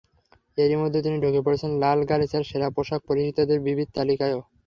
[0.57, 4.41] এরই মধ্যে তিনি ঢুকে পড়েছেন লালগালিচার সেরা পোশাক পরিহিতাদের বিবিধ তালিকায়ও।